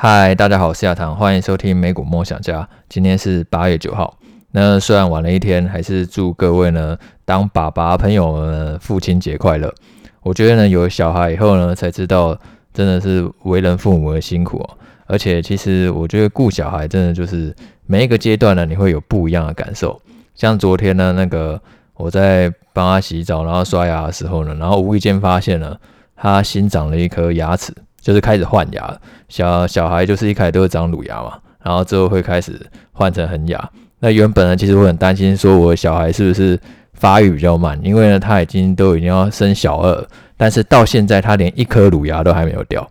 [0.00, 2.68] 嗨，大家好，我是亚堂，欢迎收听美股梦想家。
[2.88, 4.16] 今天是八月九号，
[4.52, 9.74] 那虽然晚了一天，还是祝各位呢当爸爸朋友们父亲节快乐。
[10.22, 12.38] 我觉得呢，有了小孩以后呢，才知道
[12.72, 14.78] 真的是为人父母的辛苦哦。
[15.06, 17.52] 而且其实我觉得顾小孩真的就是
[17.84, 20.00] 每一个阶段呢，你会有不一样的感受。
[20.36, 21.60] 像昨天呢，那个
[21.94, 25.76] 我在帮他洗澡，然后刷牙的时候呢，然后无意间发现了
[26.14, 27.74] 他新长了一颗牙齿。
[28.08, 28.98] 就是开始换牙，
[29.28, 32.58] 小小孩就是一开始都会长乳牙嘛，然后之后会开始
[32.90, 33.70] 换成恒牙。
[33.98, 36.58] 那原本呢，其实我很担心说我的小孩是不是
[36.94, 42.90] 发育比较慢，因为呢他已经都已经要升小二，但是到现在他连一颗乳牙都还没有掉。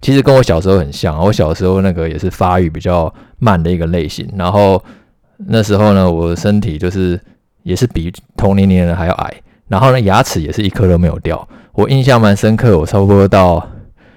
[0.00, 4.26] 其实跟我小时候很像，我小时候那个也是发育比较慢的一个类型。
[4.34, 4.82] 然后
[5.36, 7.20] 那时候呢，我的身体就是
[7.64, 9.34] 也是比同龄年人还要矮，
[9.68, 11.46] 然后呢牙齿也是一颗都没有掉。
[11.74, 13.62] 我印象蛮深刻，我差不多到。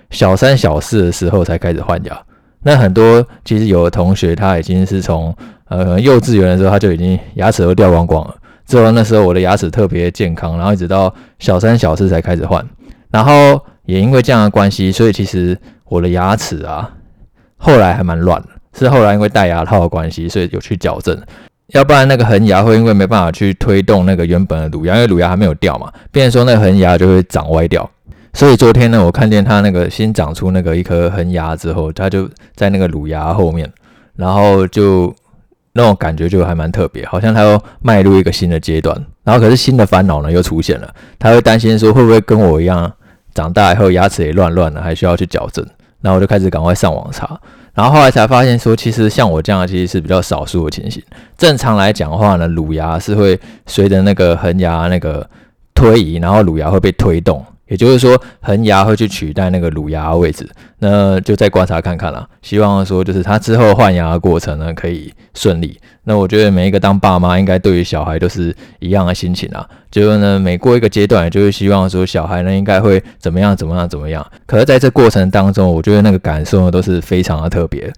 [0.09, 2.17] 小三、小四的时候才开始换牙，
[2.63, 5.35] 那很多其实有的同学他已经是从
[5.69, 8.35] 呃幼稚园的时候他就已经牙齿都掉光光了。
[8.65, 12.65] 之后那时候我的牙齿特别健康，然后一直到小三、小四才开始换。
[13.09, 16.89] 然后也因为这样的关系，所以其实我的牙齿啊
[17.55, 21.17] 后来还蛮乱，是后来因为戴牙套的关系，所以有去矫正。
[21.67, 27.89] 要不然那个恒牙会因为没办法去推动那个原本的乳牙，因为乳牙还没有掉嘛，变成说那个恒牙就会长歪掉。
[28.33, 33.71] 所以昨天呢，我看见他那个新长出那个一颗恒牙之后，他就在那个乳牙后面，
[34.15, 35.13] 然后就
[35.73, 38.95] 那种感觉就还蛮特别，好像他要迈入一个新的阶段。
[39.23, 42.91] 然后可是新的烦恼呢又出现了，他会担心说会不会跟我一样，
[43.33, 45.65] 长大以后牙齿也乱乱的，还需要去矫正。
[46.01, 47.39] 然后我就开始赶快上网查，
[47.73, 51.01] 然后后来才发现说，其实像我这样其实是比较少数的情形。
[51.35, 55.27] 正常来讲的话呢，乳牙是会随着那个恒牙那个
[55.73, 57.43] 推移，然后乳牙会被推动。
[57.67, 60.47] 也就是说，恒牙会去取代那个乳牙的位置，
[60.79, 62.27] 那就再观察看看啦。
[62.41, 65.77] 希望说，就是他之后换牙的过程呢，可以顺利。
[66.03, 74.25] 那我觉得每一个当爸妈应该对于小孩都是一样的心情啊，就是呢，每过一个阶段，就是希望说小孩呢应该会怎么样怎么样怎么样。
[74.45, 77.91] 可是在这过程当中，我觉得那个感受呢都是非常的特别。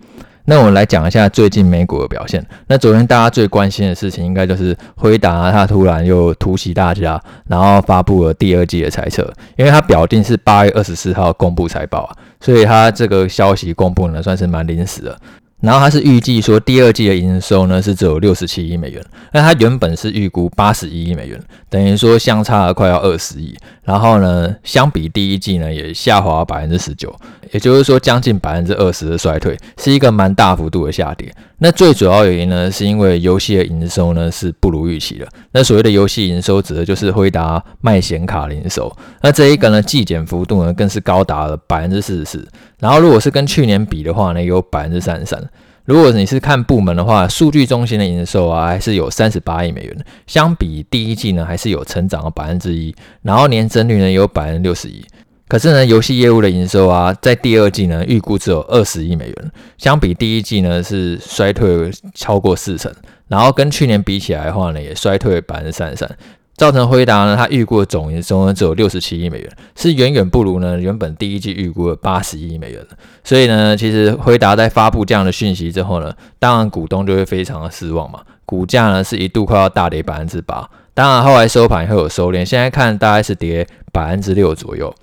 [0.49, 2.43] 那我们来讲一下最近美股的表现。
[2.65, 15.15] 那昨天大家最关心的事情，应该就是辉达它突然又突袭大家，然后发布了第二季的猜测，因为它表定是八月二十四号公布财报啊，所以它这个消息公布呢，算是蛮临时的。
[15.61, 19.03] 然后它是预计说第二季的营收呢是只有六十七亿美元，
[19.33, 21.39] 那它原本是预估八十一亿美元，
[21.69, 23.55] 等于说相差了快要二十亿。
[23.83, 27.13] 然后呢，相比第一季呢也下滑百分之十九，
[27.51, 31.33] 也就是说将近百分之二十的衰退，是一个蛮大幅度的下跌。
[31.61, 35.27] 那最主要原因呢是因为游戏的营收呢是不如预期的。
[35.51, 42.47] 那所谓的游戏营收指的就是辉达卖显卡的营收，那这一个呢季减幅度呢更是高达了百分之四十四。
[42.79, 45.41] 然后如果是跟去年比的话呢，有百分之三十三。
[45.85, 52.93] 如果你是看部门的话，数据中心的营收啊，还是有三十八亿美元，相比第一季呢，还是有成长了百分之一，
[53.23, 55.03] 然后年增率呢有百分之六十一。
[55.49, 62.93] 可是呢，游戏业务的营收啊，在第二季呢，预估只有二十亿美元，相比第一季呢是衰退超过四成，
[63.27, 66.17] 然后跟去年比起来的话呢，也衰退百分之三十三。
[66.55, 72.85] 造成辉达呢，它预估的总营收呢只有六十七亿美元，是远远不如呢原本第一季预估的八十亿美元。
[73.23, 84.93] 所以呢，其实辉达在发布这样的讯息之后呢，当然股东就会非常的失望嘛，股价呢是一度快要大跌百分之八，当然后来收盘会有收敛，现在看大概是跌百分之六左右。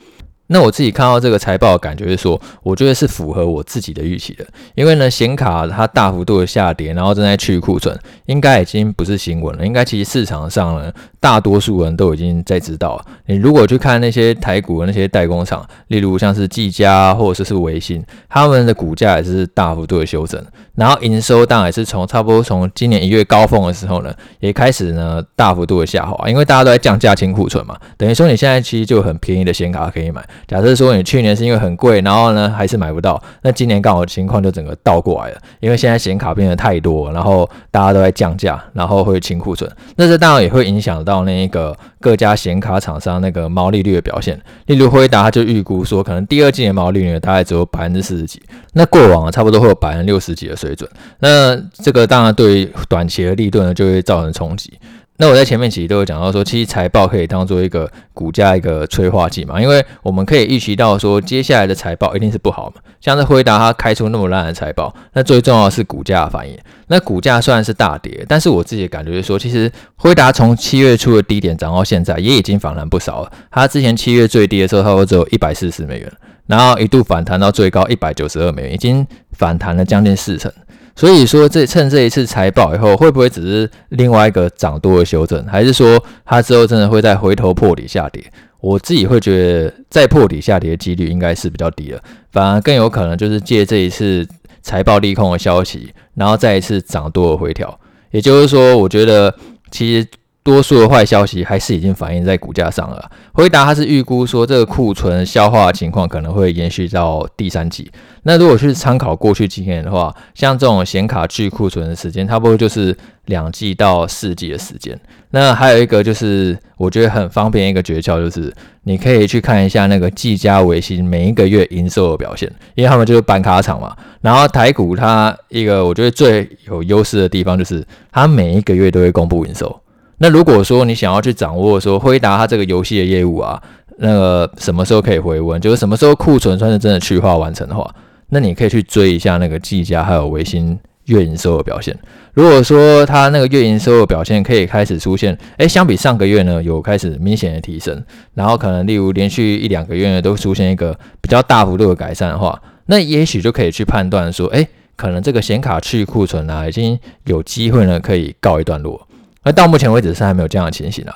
[0.49, 9.67] 那我自己看到这个财报感觉是说，我觉得是符合我自己的预期的，因为呢，显卡它大幅度的下跌，然后正在去库存，应该已经不是新闻了。
[9.67, 13.05] 应该其实市场上呢，大多数人都已经在知道。
[13.27, 20.41] 你如果去看那些台股的那些代工厂，例如像是技嘉或者是微星，他们的股价也是大幅度的修正，
[20.77, 30.25] 然后营收当然也是从差不多从今年一月高峰的时候呢，也开始呢大幅度的下滑，因为大家都在降价清库存嘛，等于说你现在其实就很便宜的显卡可以买。
[30.47, 44.39] 假设说你去年是因为很贵，然后呢还是买不到，那今年刚好情况就整个倒过来了，因为现在显卡变得太多，然后大家都在降价，然后会清库存，那这当然也会影响到那一个各家显卡厂商那个毛利率的表现。
[44.67, 48.43] 例如辉达就预估说，可能第二季的毛利率大概只有百分之四十几，
[48.75, 50.91] 那过往差不多会有百分之六十几的水水准，
[51.21, 54.73] 那这个当然对短期的利润呢就会造成冲击。
[55.19, 62.83] 那我在前面其实都有讲到说，其实财报可以当做一个股价一个催化剂嘛，因为我们可以预期到说，接下来的财报一定是不好嘛。
[63.01, 66.59] 像是辉达它开出那么烂的财报，那最重要的是股价反应。
[66.89, 73.33] 那股价虽然是大跌，但是我自己的感觉是说，其实辉达从七月初的低点涨到现在，也已经反弹不少了。
[73.51, 76.13] 它之前七月最低的时候，差不多只有一百四十美元。
[76.47, 80.53] 然后一度反弹到最高一百九十二美元，已经反弹了将近四成。
[80.97, 88.25] 所以说，这趁这一次财报以后，会不会只是另外一个涨多的修正，还是说它之后真的会再回头破底下跌？
[88.61, 92.01] 我自己会觉得，再破底下跌的几率应该是比较低了，
[92.33, 94.27] 反而更有可能就是借这一次
[94.63, 97.79] 财报利空的消息，然后再一次涨多的回调。
[98.11, 99.33] 也就是说，我觉得
[99.71, 100.09] 其实。
[100.47, 103.11] 多数的坏消息还是已经反映在股价上了。
[103.33, 107.91] 回答他是预估说，这个库存消化情况可能会延续到第三季。
[108.23, 114.97] 那如果去参考过去经验的话，像这种显卡去库存的时间，差不多就是两季到四季的时间。
[115.31, 118.55] 那还有一个就是，我觉得很方便一个诀窍，就是
[118.85, 123.97] 你可以去看一下那个技嘉、微星每一个月营收的表现，因为他们就是板卡厂嘛。
[124.21, 129.81] 然后台股它一个我觉得最有优势的地方，就是它每一个月都会公布营收。
[130.19, 133.63] 那如果说你想要去掌握说辉达它这个游戏的业务啊，
[133.99, 137.89] 那个什么时候可以回温，就是什么时候库存算是真的去化完成的话，
[138.31, 141.97] 那你可以去追一下那个技嘉还有微星月营收的表现。
[142.35, 148.03] 如果说它那个月营收的表现可以开始出现，诶、欸，相比上个月呢有开始明显的提升，
[148.35, 159.07] 然后可能例如连续一两个月呢都出现一个比较大幅度的改善的话，那也许就可以去判断说，诶、欸，可能这个显卡去库存啊已经有机会呢可以告一段落。
[159.47, 161.15] 那到目前为止是还没有这样的情形啊，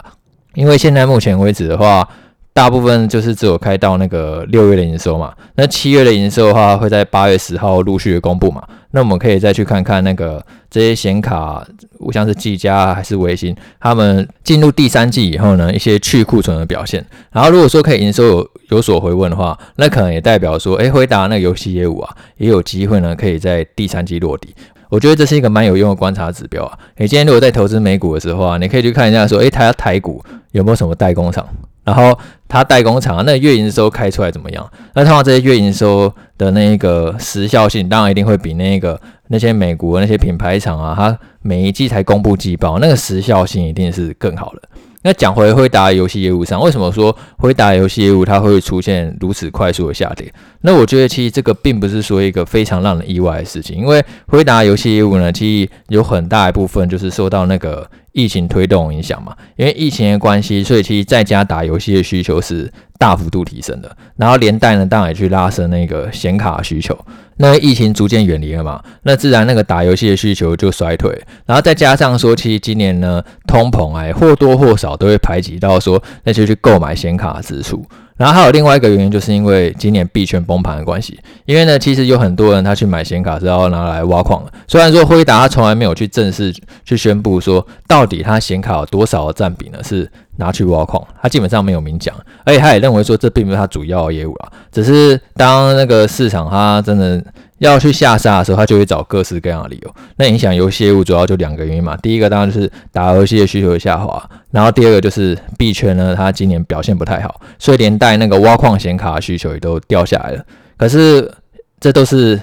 [0.55, 2.09] 因为现在目前为止的话，
[2.53, 8.63] 大部分就是只有开到那个六月的营收嘛，那七月的营收的话会在八月十号陆续公布嘛，
[8.93, 10.41] 那我们可以再去看看那个
[10.71, 11.67] 这些显卡，
[12.13, 24.55] 像是技嘉还是微星，他们进入第三季以后呢，一些去库存的表现，然后如果说可以营收有有所回温的话，那可能也代表说，诶，回答那个游戏业务啊，也有机会呢，可以在第三季落地。
[24.91, 26.79] 我觉得这是一个蛮有用的观察指标啊！
[26.97, 31.47] 你今天如果在投资美股的时候啊，你可以去看一下说，诶，它台股有没有什么代工厂？
[31.85, 32.17] 然后
[32.49, 34.71] 它代工厂那月营收开出来怎么样？
[34.95, 44.63] 那通常这些月营收的那个时效性，当然一定会比那个那些美国那些品牌厂啊，它每一季才公布季报，那个时效性一定是更好的。
[45.03, 50.31] 那讲回辉达游戏业务上，为什么说辉达游戏业务它会出现如此快速的下跌？
[50.61, 59.35] 那我觉得其实这个并不是说一个非常让人意外的事情，因为辉达游戏业务呢，其实有很大一部分就是受到那个疫情推动影响嘛。
[59.57, 66.95] 因为疫情的关系，所以其实在家打游戏的需求是大幅度提升的，然后连带呢，当然也去拉升那个显卡需求。
[67.43, 71.11] 那疫情逐渐远离了嘛，那自然那个打游戏的需求就衰退，
[71.47, 77.83] 然后再加上说，其实今年呢，通膨哎，或多或少都会排挤到说那些去购买显卡的支出。
[78.19, 81.19] 然后还有另外一个原因，就是因为今年币圈崩盘的关系。
[81.47, 84.53] 因为呢，其实有很多人他去买显卡是要拿来挖矿的。
[84.69, 86.55] 虽然说辉达他从来没有去正式
[86.85, 90.07] 去宣布说到底他显卡有多少的占比呢，是
[90.41, 92.13] 拿去挖矿，他基本上没有明讲。
[92.45, 97.25] 而且他也认为说这并不是他主要的业务啊，只是当那个市场他真的。
[97.61, 99.95] 要去下杀的时候，他就会找各式各样的理由。
[100.17, 101.95] 那影响游戏业务主要就两个原因嘛。
[101.99, 110.43] 第一个当然就是打游戏的需求下滑，然后第二个就是币圈呢，它今年表现不太好，所以连带那个挖矿显卡的需求也都掉下来了。
[110.79, 111.31] 可是
[111.79, 112.41] 这都是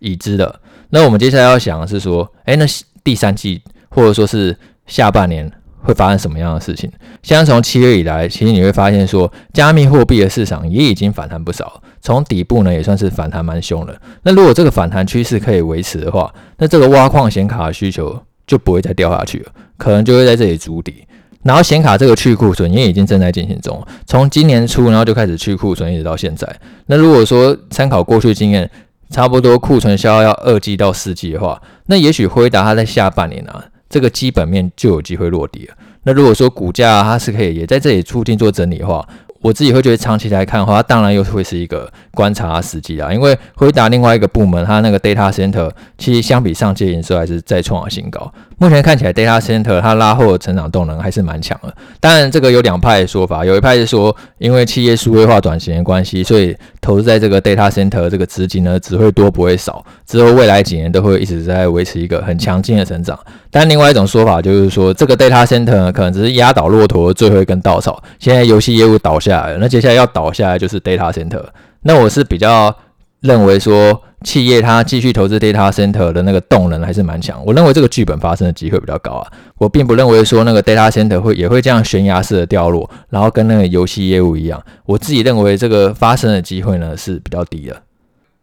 [0.00, 0.52] 已知的。
[0.90, 2.66] 那我们接下来要想的是说，诶，那
[3.04, 4.58] 第三季或者说是
[4.88, 5.48] 下半年。
[5.86, 6.90] 会发生什么样的事情？
[7.22, 13.96] 像从七月以来，其实你会发现说，加密货币的市场也已经反弹不少，从底部呢也算是反弹蛮凶的。
[14.24, 21.06] 那如果这个反弹趋势可以维持的话，那这个挖矿显卡的需求就不会再掉下去了，可能就会在这里筑底。
[21.44, 26.48] 然后显卡这个去库存也已经正在进行中，从今年初然后就开始去库存，一直到现在。
[26.86, 28.68] 那如果说参考过去经验，
[29.10, 33.64] 差不多库存消耗要二季到四季的话，那也许辉达它在下半年啊。
[33.88, 35.74] 这个基本面就有机会落地了。
[36.06, 39.04] 那如果说股价它是可以也在这里促进做整理的话，
[39.40, 43.12] 我自己会觉得长期来看的话，它当然又会是一个观察时机啦。
[43.12, 48.32] 因为回答另外一个部门，它那个 data center 其实相比上届营收还是再创新高。
[48.58, 51.74] 目前看起来，data center 它拉后的成长动能还是蛮强的。
[52.00, 63.18] 当然，这个有两派的说法，有一派是说，因为企业数位化转型的关系，所以投资在这个 data center 这个资金呢只会多不会少，之后未来几年都会一直在维持一个很强劲的成长。
[63.50, 68.02] 但另外一种说法就是说，这个 data center 可能只是压倒骆驼的最后一根稻草。
[68.18, 71.44] 现在游戏业务倒下来了，那接下来要倒下来就是 data center。
[71.82, 72.74] 那我是比较
[73.20, 74.02] 认为说。
[74.26, 79.32] 企业它继续投资 data center 的那个动能还是蛮强，我认为这个剧本发生的机会比较高啊。
[79.56, 84.60] 我并不认为说那个 data center 会也会这样悬崖式的掉落，然后跟那个游戏业务一样。
[84.84, 87.76] 我自己认为这个发生的机会呢是比较低的。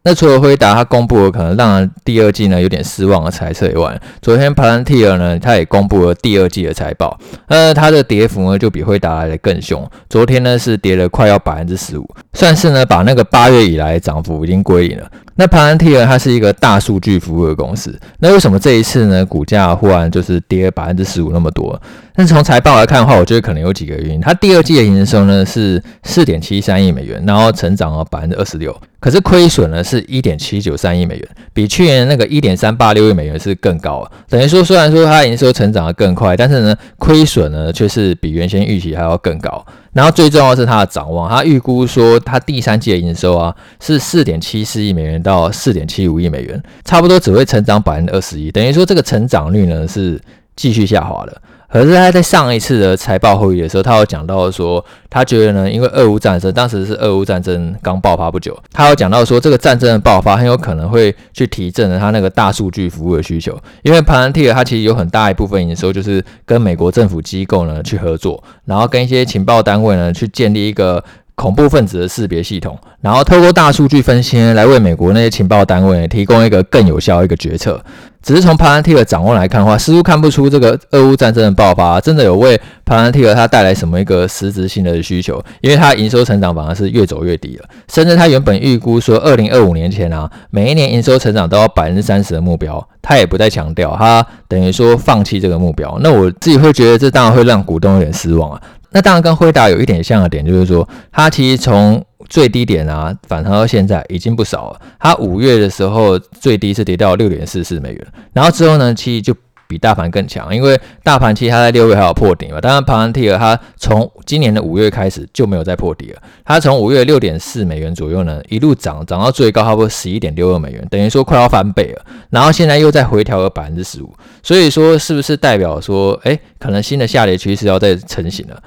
[0.06, 15.10] 那除了辉达它公布了可能让第二季呢有点失望的猜测以外，昨天 Palantir 呢它也公布了第二季的财报，那，它的跌幅呢就比辉达来的更凶，昨天呢是跌了快要百分之十五，算是呢把那个八月以来涨幅已经归零了。
[15.36, 21.82] 那 Palantir 它是一个大数据服务的公司，那为什么这一次呢股价忽然就是跌百分之十五那么多？
[22.16, 24.22] 但是从财报来看的话，我觉得可能有几个原因。
[24.22, 28.76] 它第二季的营收呢是四点七三亿美元，然后成长了百分之二十六。
[29.00, 34.08] 可是亏损呢是一点七九三亿美元，比去年那个一点三八六亿美元是更高。
[34.30, 39.66] 等于说，虽然说它营收成长得更快，但是呢亏损呢却是比原先预期还要更高。
[39.94, 48.52] 然后最重要是它的展望，它预估说它第三季的营收啊是四点七四亿美元到四点七五亿美元，差不多只会成长百分之二十一。
[48.52, 50.20] 等于说这个成长率呢是
[50.56, 51.42] 继续下滑的。
[51.74, 71.04] 可是他在上一次的财报会议的时候，他有讲到说，他觉得呢，因为俄乌战争，当时是俄乌战争刚爆发不久，他有讲到说，这个战争的爆发很有可能会去提振了他那个大数据服务的需求，因为 Palantir 它其实有很大一部分营收就是跟美国政府机构呢去合作，然后跟一些情报单位呢去建立一个
[71.36, 77.84] 恐怖分子的识别系统，然后透过大数据分析呢来为美国那些情报单位提供一个更有效的一个决策。
[78.22, 95.98] 只是从 Palantir 的展望来看的话，似乎看不出这个俄乌战争的爆发真的有为 Palantir 它带来什么一个实质性的需求，因为它营收成长反而是越走越低了，甚至它原本预估说二零二五年前啊，每一年营收成长都要百分之三十的目标，它也不再强调，它等于说放弃这个目标。
[96.02, 98.62] 那我自己会觉得这当然会让股东有点失望啊。
[98.94, 104.80] 那当然跟辉达有一点像的点就是说，它其实从最低点啊，反弹到现在已经不少了。
[105.00, 109.36] 它五月的时候最低是跌到六点四四美元，然后之后呢，其实就
[109.68, 112.62] 比大盘更强，因为大盘其实它在六月还有破底嘛。
[112.62, 116.22] 当然，Palantir 它从今年的五月开始就没有再破底了。
[116.46, 122.06] 它从五月六点四美元左右呢，一路涨涨到最高，差不多十一点六二美元，等于说快要翻倍了。
[122.30, 128.62] 然后现在又再回调了百分之十五，所以说是不是代表说，哎，可能新的下跌趋势要再成型了？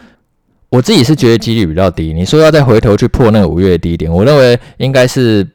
[0.68, 2.12] 我自己是觉得几率比较低。
[2.12, 5.46] 你说要再回头去破那个五月低点，我认为应该是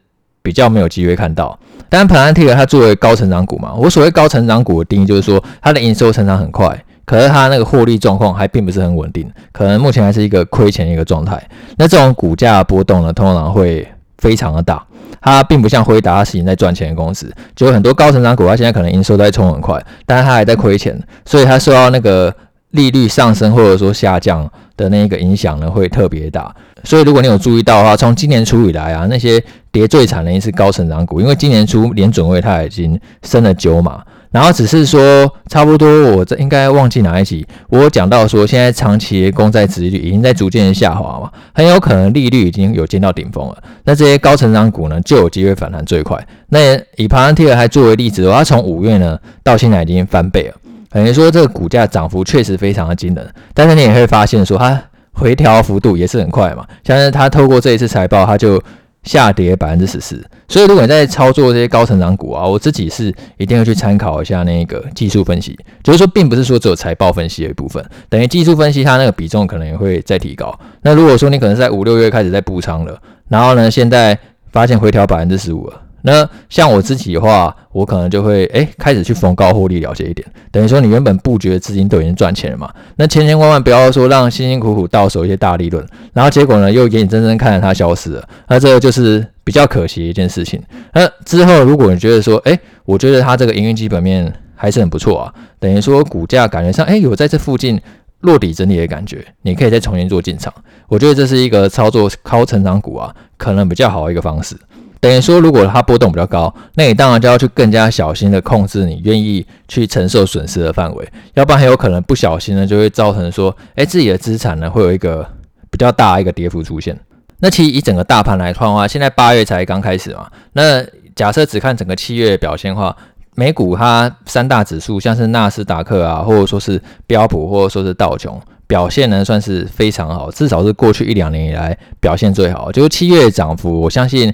[0.42, 1.58] 比较没有机会看到。
[1.90, 11.42] 但 Palantir 它作为高成长股嘛，我所谓高成长股的定义就是说，它的营收成长很快，可是它那个获利状况还并不是很稳定，可能目前还是一个亏钱一个状态。
[11.76, 13.86] 那这种股价波动呢，通常会
[14.18, 14.82] 非常的大。
[15.20, 22.34] 它并不像辉达，它是已经在赚钱的公司，就有很多高成长股，它现在可能营收在冲很快，但是它还在亏钱，所以它受到那个
[22.72, 24.50] 利率上升或者说下降
[24.82, 26.54] 的那个影响呢，会特别大。
[26.84, 43.58] 所以如果你有注意到的话，从今年初以来啊，那些跌最惨的一次高成长股，因为今年初联准会它已经升了九码，然后只是说差不多，我这应该忘记哪一集，我讲到说现在长期公债殖率已经在逐渐的下滑嘛，很有可能利率已经有见到顶峰了。
[43.84, 46.18] 那这些高成长股呢，就有机会反弹最快。
[46.50, 50.56] 那以 Palantir 还作为例子的话，它从五月呢到现在已经翻倍了。
[50.92, 54.82] 等于说这个股价涨幅确实非常的惊人，但是你也会发现说它
[55.14, 58.62] 回调幅度也是很快嘛，像是它透过这一次财报，它就
[59.04, 60.24] 下跌百分之十四。
[60.48, 70.54] 所以如果你在操作这些高成长股啊，我自己是一定要去参考一下那个技术分析，就是说并不是说只有财报分析的一部分，等于技术分析它那个比重可能也会再提高。
[70.82, 74.18] 那如果说你可能在五六月开始在补仓了，然后呢现在
[74.52, 75.82] 发现回调百分之十五了。
[76.04, 90.62] 那像我自己的话，我可能就会诶开始去逢高获利了结一点，等于说你原本布局的资金都已经赚钱了嘛，那千千万万不要说让辛辛苦苦到手一些大利润，然后结果呢又眼睁睁看着它消失了，那这个就是比较可惜的一件事情。
[90.94, 97.80] 那之后如果你觉得说，诶，我觉得它这个营运基本面还是很不错啊，等于说股价感觉上诶有在这附近
[98.22, 100.54] 落底整理的感觉，你可以再重新做进场。
[100.88, 104.56] 我觉得这是一个操作高成长股啊，可能比较好的一个方式。
[105.02, 115.28] 等于说，如果它波动比较高，那你当然就要去更加小心的控制你愿意去承受损失的范围，要不然很有可能不小心呢，就会造成说，哎，自己的资产呢会有一个
[115.72, 116.96] 比较大一个跌幅出现。
[117.40, 122.96] 那其实以整个大盘来看的话，现在八月才刚开始嘛，那假设只看整个七月的表现的话，
[123.34, 132.72] 美股它三大指数，像是纳斯达克啊，或者说是标普，或者说是道琼，表现呢算是非常好，至少是过去一两年以来表现最好。
[132.72, 134.32] 就是七月涨幅，我相信。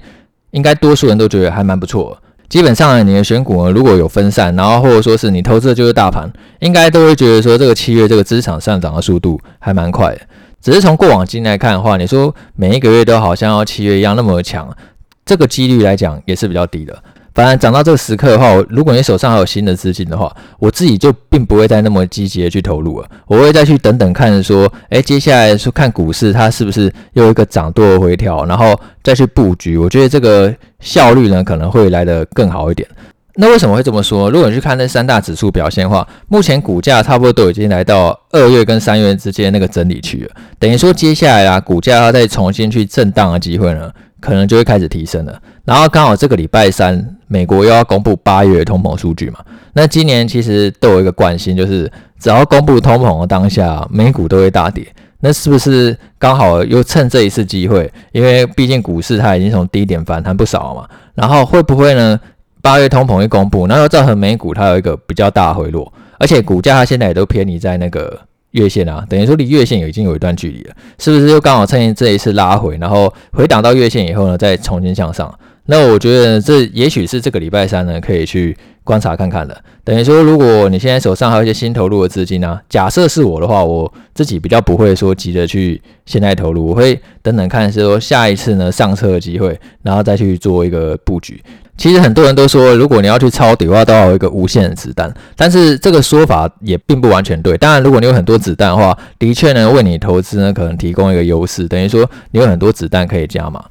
[0.58, 2.18] 应该多数人都觉得还蛮不错。
[2.50, 6.28] 基本上你的选股，如果有分散，然后或者说是你投资的就是大盘，
[6.62, 10.22] 应该都会觉得说这个七月这个资产上涨的速度还蛮快的。
[10.60, 14.76] 只是从过往经验来看的话，你说每一个月都好像要七月一样那么强，
[15.24, 16.98] 这个几率来讲也是比较低的。
[17.38, 32.90] 反而涨到这个时刻的话，如果你手上还有新的资金的话，我自己就并不会再那么积极的去投入了，我会再去等等看说，哎，接下来说看股市它是不是又一个涨多回调，然后再去布局，我觉得这个效率呢可能会来得更好一点。
[33.36, 34.32] 那为什么会这么说？
[34.32, 40.32] 如果你去看那三大指数表现的话，目前股价差不多都已经来到二月跟三月之间那个整理区了。
[40.58, 45.42] 等于说，接下来啊，股价要再重新去震荡的机会呢，可能就会开始提升了。
[45.66, 49.40] 然后刚好这个礼拜三，美国又要公布八月通膨数据嘛。
[49.74, 54.86] 那今年其实都有一个惯性，就是只要公布通膨的当下，美股都会大跌。
[55.20, 57.92] 那是不是刚好又趁这一次机会？
[58.12, 60.88] 因为毕竟股市它已经从低点反弹不少嘛。
[61.16, 62.20] 然后会不会呢？
[62.60, 68.20] 八月通膨一公布，然后造成美股它有一个比较大回落，而且股价它现在也都偏离在那个
[68.58, 75.34] 月线啊，等于说离月线已经有一段距离了，是不是又刚好趁这一次拉回，然后回档到月线以后呢，再重新向上？
[75.68, 79.56] 那我觉得这也许是这个礼拜三呢，可以去观察看看的。
[79.84, 91.42] 等于说，如果你现在手上还有一些新投入的资金呢、假设是我的话，我自己比较不会说急着去现在投入，我会等等看，是说下一次呢上车的机会，然后再去做一个布局。
[91.78, 95.14] 其实很多人都说，如果你要去抄底的话，都要有一个无限的子弹。
[95.36, 97.58] 但是这个说法也并不完全对。
[97.58, 103.64] 当然，如果你有很多子弹的话，的确呢，为你投资呢可能提供一个优势，等于说你有很多子弹可以加码。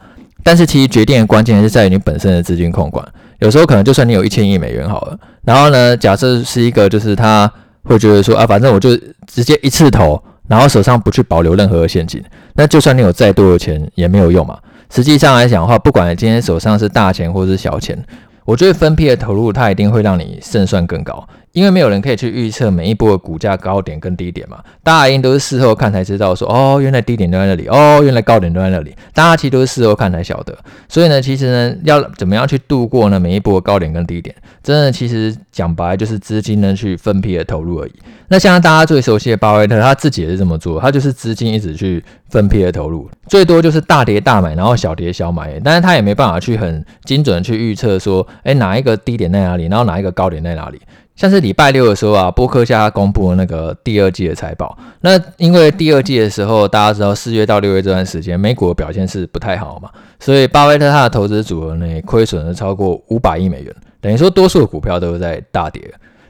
[0.47, 3.05] 但是其实决定的关键还是在于你本身的资金控管。
[3.41, 7.51] 有时候可能就算你有一千亿美元好了，然后呢，假设是一个就是他
[7.83, 12.23] 会觉得说啊，反正我就直接一次投，然后手上不去保留任何的现金，
[12.55, 14.57] 那就算你有再多的钱也没有用嘛。
[14.89, 17.99] 实际上来讲的话，不管今天手上是大钱或是小钱，
[18.45, 21.29] 我觉得分批的投入，它一定会让你胜算更高。
[21.57, 30.55] 因为没有人可以去预测每一波的股价高点跟低点嘛，大家一定都是事后看才知道说，哦，原来低点都在那里，哦，原来高点都在那里，大家其实都是事后看才晓得。
[30.87, 37.93] 所以呢，其实呢，要怎么样去度过呢每一波高点跟低点，真的其实讲白就是资金呢去分批的投入而已。
[38.29, 50.79] 那像大家最熟悉的巴菲特，他自己也是这么做，他就是资金一直去分批的投入，最多就是大跌大买，然后小跌小买，但是他也没办法去很精准的去预测说，哎，哪一个低点在哪里，然后哪一个高点在哪里。
[51.17, 54.77] 像是礼拜六的时候啊，波克夏公布了那个第二季的财报。
[55.01, 65.83] 那因为第二季的时候，大家知道四月到六月这段时间，美股表现是不太好嘛，所以巴菲特他的投资组合呢，亏损了超过五百亿美元，等于说多数的股票都是在大跌。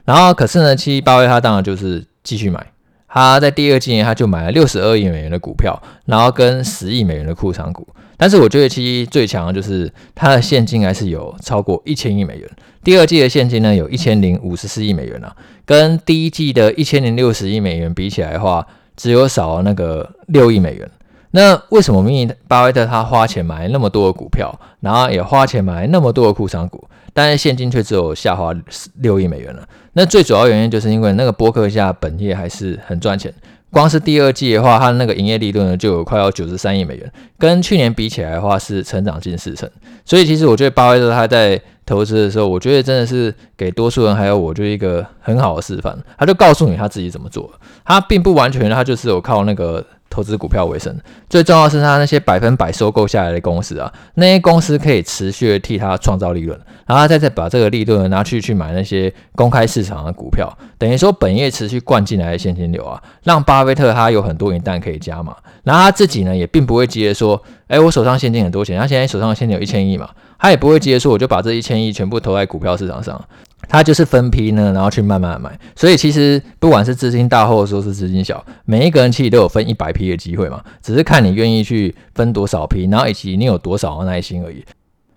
[0.05, 2.65] 然后可是呢，其实巴菲特他当然就是继续买，
[3.09, 7.85] 他在第二季他就买了六十二亿美元的股票，然后跟十亿美元的库藏股。
[8.17, 12.49] 但是我觉得其实最强的就是它的现金还是有超过一千亿美元。
[12.83, 20.89] 第二季的现金呢，有一千零五十四亿美元啊，跟第一季的一千零六十亿美元比起来的话，只有少了那个六亿美元。
[21.31, 28.55] 那为什么明明巴菲特他花钱买那么多的股票，然后也花钱买那么多的库藏股，但是现金却只有下滑
[29.01, 29.67] 六亿美元了？
[29.93, 33.31] 那最主要原因就是因为那个波克夏本业还是很赚钱。
[33.77, 39.69] 光是第二季的话，它那个营业利润呢，就有快要九十三亿美元，跟去年比起来的话是成长近四成。
[40.03, 45.95] 所以其实我觉得巴菲特他在投资的时候，我觉得真的是给多数人还有我就一个很好的示范。
[46.17, 47.51] 他就告诉你他自己怎么做，
[47.85, 49.85] 他并不完全他就是有靠那个。
[50.09, 50.95] 投资股票为生，
[51.29, 73.23] 最重要是他那些百分百收购下来的公司啊，那些公司可以持续的替他创造利润，然后他再再把这个利润拿去去买那些公开市场的股票，等于说本业持续灌进来的现金流啊，让巴菲特他有很多银弹可以加码，然后他自己呢也并不会急着说，哎，我手上现金很多钱，他现在手上现金有一千亿嘛，他也不会急着说我就把这一千亿全部投在股票市场上。
[73.67, 84.63] 它就是分批呢，然后去慢慢买，所以其实不管是资金大或者说是资金小，每一个人其实都有分一百批的机会嘛，只是看你愿意去分多少批，然后以及你有多少的耐心而已。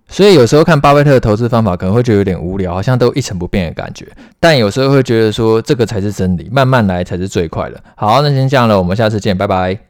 [0.09, 4.07] 所以有时候看巴菲特的投资方法可能会觉得有点无聊，好像都一成不变的感觉，
[4.41, 7.81] 但有时候会觉得说这个才是真理，慢慢来才是最快的。
[7.95, 9.81] 好，那先这样了，我们下次见，拜拜。